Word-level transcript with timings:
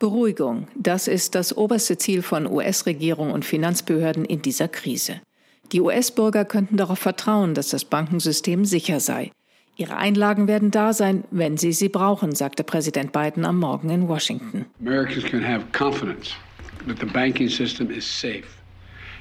Beruhigung, 0.00 0.66
das 0.76 1.08
ist 1.08 1.34
das 1.34 1.54
oberste 1.54 1.98
Ziel 1.98 2.22
von 2.22 2.50
US-Regierung 2.50 3.32
und 3.32 3.44
Finanzbehörden 3.44 4.24
in 4.24 4.40
dieser 4.40 4.66
Krise. 4.66 5.20
Die 5.72 5.82
US-Bürger 5.82 6.46
könnten 6.46 6.78
darauf 6.78 6.98
vertrauen, 6.98 7.52
dass 7.52 7.68
das 7.68 7.84
Bankensystem 7.84 8.64
sicher 8.64 8.98
sei. 8.98 9.30
Ihre 9.76 9.98
Einlagen 9.98 10.48
werden 10.48 10.70
da 10.70 10.94
sein, 10.94 11.24
wenn 11.30 11.58
sie 11.58 11.72
sie 11.72 11.90
brauchen, 11.90 12.34
sagte 12.34 12.64
Präsident 12.64 13.12
Biden 13.12 13.44
am 13.44 13.58
Morgen 13.58 13.90
in 13.90 14.08
Washington. 14.08 14.64
Americans 14.80 15.24
can 15.24 15.46
have 15.46 15.66
confidence 15.72 16.30
that 16.88 16.98
the 16.98 17.06
banking 17.06 17.50
system 17.50 17.90
is 17.90 18.04
safe. 18.04 18.44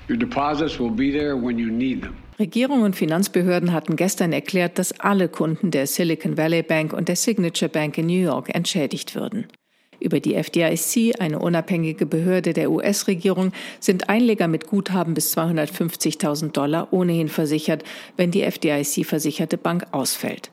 Your 0.10 0.18
deposits 0.18 0.80
will 0.80 0.92
be 0.92 1.12
there 1.12 1.36
when 1.36 1.60
you 1.60 1.68
need 1.68 2.04
them. 2.04 2.16
Regierung 2.40 2.84
und 2.84 2.96
Finanzbehörden 2.96 3.74
hatten 3.74 3.98
gestern 3.98 4.32
erklärt, 4.32 4.80
dass 4.80 4.98
alle 4.98 5.28
Kunden 5.28 5.72
der 5.72 5.88
Silicon 5.88 6.38
Valley 6.38 6.64
Bank 6.64 6.94
und 6.94 7.10
der 7.10 7.18
Signature 7.18 7.68
Bank 7.68 7.98
in 7.98 8.06
New 8.06 8.22
York 8.22 8.56
entschädigt 8.56 9.14
würden. 9.14 9.46
Über 10.00 10.20
die 10.20 10.36
FDIC, 10.36 11.20
eine 11.20 11.40
unabhängige 11.40 12.06
Behörde 12.06 12.54
der 12.54 12.72
US-Regierung, 12.72 13.52
sind 13.80 14.10
Einleger 14.10 14.48
mit 14.48 14.68
Guthaben 14.68 15.14
bis 15.14 15.36
250.000 15.38 16.52
Dollar 16.52 16.92
ohnehin 16.92 17.28
versichert, 17.28 17.84
wenn 18.16 18.32
die 18.32 18.44
FDIC-versicherte 18.44 19.58
Bank 19.58 19.86
ausfällt. 19.92 20.52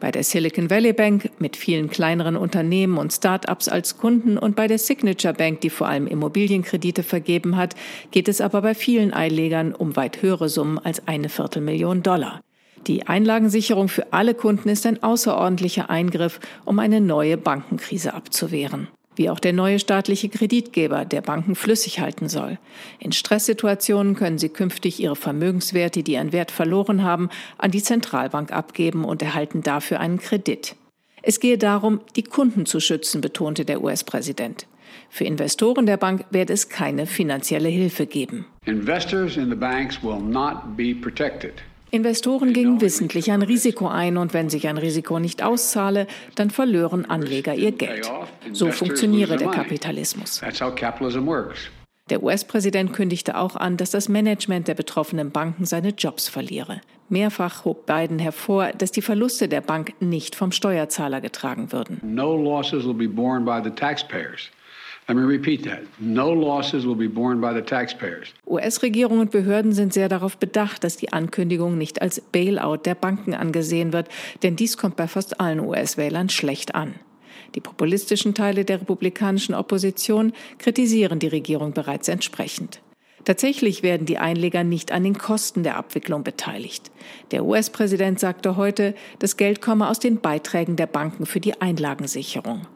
Bei 0.00 0.10
der 0.10 0.24
Silicon 0.24 0.70
Valley 0.70 0.92
Bank 0.92 1.30
mit 1.38 1.56
vielen 1.56 1.90
kleineren 1.90 2.36
Unternehmen 2.36 2.98
und 2.98 3.12
Start-ups 3.12 3.68
als 3.68 3.98
Kunden 3.98 4.38
und 4.38 4.56
bei 4.56 4.66
der 4.66 4.78
Signature 4.78 5.34
Bank, 5.34 5.60
die 5.60 5.70
vor 5.70 5.88
allem 5.88 6.06
Immobilienkredite 6.06 7.02
vergeben 7.02 7.56
hat, 7.56 7.74
geht 8.10 8.28
es 8.28 8.40
aber 8.40 8.62
bei 8.62 8.74
vielen 8.74 9.12
Einlegern 9.12 9.74
um 9.74 9.96
weit 9.96 10.22
höhere 10.22 10.48
Summen 10.48 10.78
als 10.78 11.06
eine 11.06 11.28
Viertelmillion 11.28 12.02
Dollar. 12.02 12.40
Die 12.86 13.06
Einlagensicherung 13.06 13.88
für 13.88 14.12
alle 14.12 14.34
Kunden 14.34 14.68
ist 14.68 14.86
ein 14.86 15.02
außerordentlicher 15.02 15.90
Eingriff, 15.90 16.38
um 16.64 16.78
eine 16.78 17.00
neue 17.00 17.36
Bankenkrise 17.36 18.14
abzuwehren. 18.14 18.88
Wie 19.16 19.30
auch 19.30 19.40
der 19.40 19.54
neue 19.54 19.78
staatliche 19.78 20.28
Kreditgeber, 20.28 21.04
der 21.04 21.22
Banken 21.22 21.54
flüssig 21.54 22.00
halten 22.00 22.28
soll. 22.28 22.58
In 22.98 23.12
Stresssituationen 23.12 24.14
können 24.14 24.38
sie 24.38 24.50
künftig 24.50 25.00
ihre 25.00 25.16
Vermögenswerte, 25.16 26.02
die 26.02 26.18
an 26.18 26.32
Wert 26.32 26.50
verloren 26.50 27.02
haben, 27.02 27.30
an 27.56 27.70
die 27.70 27.82
Zentralbank 27.82 28.52
abgeben 28.52 29.04
und 29.04 29.22
erhalten 29.22 29.62
dafür 29.62 30.00
einen 30.00 30.18
Kredit. 30.18 30.76
Es 31.22 31.40
gehe 31.40 31.58
darum, 31.58 32.02
die 32.14 32.22
Kunden 32.22 32.66
zu 32.66 32.78
schützen, 32.78 33.20
betonte 33.20 33.64
der 33.64 33.82
US-Präsident. 33.82 34.66
Für 35.08 35.24
Investoren 35.24 35.86
der 35.86 35.96
Bank 35.96 36.24
werde 36.30 36.52
es 36.52 36.68
keine 36.68 37.06
finanzielle 37.06 37.68
Hilfe 37.68 38.06
geben. 38.06 38.46
Investors 38.66 39.36
in 39.36 39.48
the 39.48 39.56
banks 39.56 40.02
will 40.02 40.20
not 40.20 40.76
be 40.76 40.94
protected. 40.94 41.54
Investoren 41.90 42.52
gingen 42.52 42.80
wissentlich 42.80 43.30
ein 43.30 43.42
Risiko 43.42 43.86
ein 43.88 44.16
und 44.16 44.34
wenn 44.34 44.50
sich 44.50 44.66
ein 44.68 44.76
Risiko 44.76 45.18
nicht 45.18 45.42
auszahle, 45.42 46.06
dann 46.34 46.50
verlören 46.50 47.08
Anleger 47.08 47.54
ihr 47.54 47.72
Geld. 47.72 48.10
So 48.52 48.70
funktioniere 48.70 49.36
der 49.36 49.48
Kapitalismus. 49.48 50.42
Der 52.08 52.22
US-Präsident 52.22 52.92
kündigte 52.92 53.36
auch 53.36 53.56
an, 53.56 53.76
dass 53.76 53.90
das 53.90 54.08
Management 54.08 54.68
der 54.68 54.74
betroffenen 54.74 55.32
Banken 55.32 55.64
seine 55.64 55.88
Jobs 55.88 56.28
verliere. 56.28 56.80
Mehrfach 57.08 57.64
hob 57.64 57.86
Biden 57.86 58.20
hervor, 58.20 58.70
dass 58.78 58.92
die 58.92 59.02
Verluste 59.02 59.48
der 59.48 59.60
Bank 59.60 59.94
nicht 60.00 60.36
vom 60.36 60.52
Steuerzahler 60.52 61.20
getragen 61.20 61.72
würden. 61.72 62.00
No 62.02 62.36
losses 62.36 62.84
will 62.84 62.94
be 62.94 63.08
borne 63.08 63.44
by 63.44 63.60
the 63.62 63.74
taxpayers. 63.74 64.50
US-Regierung 68.44 69.20
und 69.20 69.30
Behörden 69.30 69.72
sind 69.72 69.92
sehr 69.92 70.08
darauf 70.08 70.36
bedacht, 70.36 70.82
dass 70.82 70.96
die 70.96 71.12
Ankündigung 71.12 71.78
nicht 71.78 72.02
als 72.02 72.20
Bailout 72.20 72.78
der 72.84 72.96
Banken 72.96 73.32
angesehen 73.32 73.92
wird, 73.92 74.08
denn 74.42 74.56
dies 74.56 74.76
kommt 74.76 74.96
bei 74.96 75.06
fast 75.06 75.40
allen 75.40 75.60
US-Wählern 75.60 76.28
schlecht 76.28 76.74
an. 76.74 76.94
Die 77.54 77.60
populistischen 77.60 78.34
Teile 78.34 78.64
der 78.64 78.80
republikanischen 78.80 79.54
Opposition 79.54 80.32
kritisieren 80.58 81.20
die 81.20 81.28
Regierung 81.28 81.72
bereits 81.72 82.08
entsprechend. 82.08 82.80
Tatsächlich 83.24 83.82
werden 83.84 84.06
die 84.06 84.18
Einleger 84.18 84.64
nicht 84.64 84.92
an 84.92 85.04
den 85.04 85.18
Kosten 85.18 85.62
der 85.62 85.76
Abwicklung 85.76 86.24
beteiligt. 86.24 86.90
Der 87.30 87.44
US-Präsident 87.44 88.18
sagte 88.18 88.56
heute, 88.56 88.94
das 89.20 89.36
Geld 89.36 89.60
komme 89.60 89.88
aus 89.88 90.00
den 90.00 90.20
Beiträgen 90.20 90.76
der 90.76 90.86
Banken 90.86 91.26
für 91.26 91.40
die 91.40 91.60
Einlagensicherung. 91.60 92.66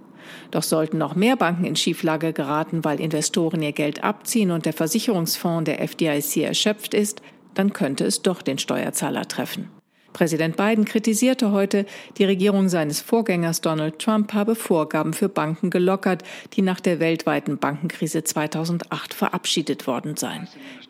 Doch 0.50 0.62
sollten 0.62 0.98
noch 0.98 1.14
mehr 1.14 1.36
Banken 1.36 1.64
in 1.64 1.76
Schieflage 1.76 2.32
geraten, 2.32 2.84
weil 2.84 3.00
Investoren 3.00 3.62
ihr 3.62 3.72
Geld 3.72 4.04
abziehen 4.04 4.50
und 4.50 4.66
der 4.66 4.72
Versicherungsfonds 4.72 5.64
der 5.64 5.80
FDIC 5.80 6.38
erschöpft 6.38 6.94
ist, 6.94 7.22
dann 7.54 7.72
könnte 7.72 8.04
es 8.04 8.22
doch 8.22 8.42
den 8.42 8.58
Steuerzahler 8.58 9.26
treffen. 9.26 9.70
Präsident 10.12 10.56
Biden 10.56 10.84
kritisierte 10.84 11.52
heute, 11.52 11.86
die 12.18 12.24
Regierung 12.24 12.68
seines 12.68 13.00
Vorgängers 13.00 13.60
Donald 13.60 13.98
Trump 13.98 14.32
habe 14.34 14.54
Vorgaben 14.54 15.12
für 15.12 15.28
Banken 15.28 15.70
gelockert, 15.70 16.22
die 16.54 16.62
nach 16.62 16.80
der 16.80 17.00
weltweiten 17.00 17.58
Bankenkrise 17.58 18.24
2008 18.24 19.14
verabschiedet 19.14 19.86
worden 19.86 20.16
seien. 20.16 20.48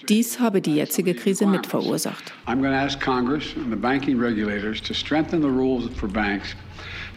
Dies 0.09 0.41
habe 0.41 0.61
die 0.61 0.75
jetzige 0.75 1.15
Krise 1.15 1.47
mit 1.47 1.67
verursacht. 1.67 2.33
I'm 2.47 2.61
going 2.61 2.73
to 2.73 2.79
ask 2.79 2.99
Congress 3.01 3.55
and 3.57 3.71
the 3.71 3.77
banking 3.77 4.19
regulators 4.19 4.81
to 4.83 4.95
strengthen 4.95 5.43
the 5.43 5.49
rules 5.49 5.89
for 5.97 6.09
banks 6.09 6.57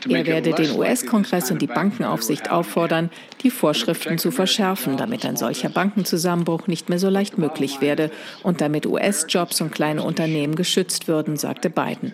er 0.10 0.26
werde 0.26 0.54
den 0.54 0.78
US-Kongress 0.78 1.52
und 1.52 1.62
die 1.62 1.68
Bankenaufsicht 1.68 2.52
auffordern, 2.52 3.10
die 3.42 3.52
Vorschriften 3.52 4.18
zu 4.18 4.32
verschärfen, 4.32 4.98
damit 4.98 5.26
ein 5.26 5.38
solcher 5.38 5.70
Bankenzusammenbruch 5.70 6.68
nicht 6.68 6.90
mehr 6.90 7.00
so 7.00 7.10
leicht 7.10 7.38
möglich 7.38 7.82
werde 7.82 8.12
und 8.44 8.62
damit 8.62 8.86
US-Jobs 8.86 9.62
und 9.62 9.72
kleine 9.72 10.04
Unternehmen 10.04 10.56
geschützt 10.56 11.08
würden, 11.08 11.38
sagte 11.38 11.70
Biden. 11.70 12.14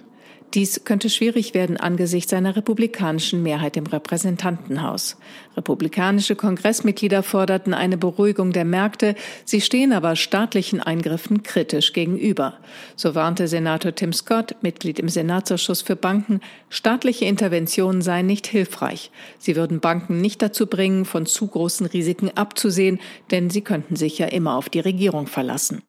Dies 0.56 0.84
könnte 0.84 1.12
schwierig 1.12 1.54
werden 1.54 1.78
angesichts 1.78 2.34
einer 2.34 2.56
republikanischen 2.56 3.44
Mehrheit 3.44 3.78
im 3.78 3.86
Repräsentantenhaus. 3.86 5.16
Republikanische 5.56 6.36
Kongressmitglieder 6.36 7.22
forderten 7.22 7.76
eine 7.76 7.98
Beruhigung 7.98 8.52
der 8.52 8.66
Märkte, 8.66 9.14
sie 9.46 9.62
stehen 9.62 9.94
aber 9.94 10.16
staatlichen 10.16 10.80
Eingriffen 10.80 11.44
kritisch 11.44 11.94
gegenüber. 11.94 12.58
So 12.96 13.14
warnte 13.14 13.48
Senator 13.48 13.94
Tim 13.94 14.12
Scott, 14.12 14.56
Mitglied 14.62 14.98
im 14.98 15.10
Senatsausschuss 15.10 15.84
für 15.84 15.96
Banken, 15.96 16.42
staatliche 16.70 17.26
Interventionen 17.26 18.02
seien 18.02 18.26
nicht 18.26 18.48
hilfreich. 18.48 19.12
Sie 19.38 19.56
würden 19.56 19.80
Banken 19.82 20.20
nicht 20.20 20.42
dazu 20.42 20.66
bringen, 20.66 21.06
von 21.06 21.28
zu 21.28 21.46
großen 21.46 21.86
Risiken 21.86 22.32
abzusehen, 22.36 23.00
denn 23.30 23.52
sie 23.52 23.62
könnten 23.62 23.96
sich 23.96 24.18
ja 24.18 24.26
immer 24.26 24.56
auf 24.56 24.70
die 24.70 24.80
Regierung 24.80 25.28
verlassen. 25.28 25.84